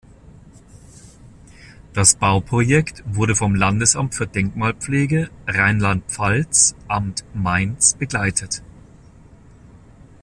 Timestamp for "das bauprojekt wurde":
1.93-3.35